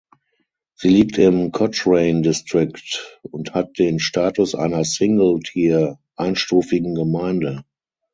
Sie 0.73 0.89
liegt 0.89 1.19
im 1.19 1.51
Cochrane 1.51 2.23
District 2.23 3.19
und 3.21 3.53
hat 3.53 3.77
den 3.77 3.99
Status 3.99 4.55
einer 4.55 4.83
Single 4.83 5.41
Tier 5.41 5.99
("einstufigen 6.15 6.95
Gemeinde"). 6.95 7.65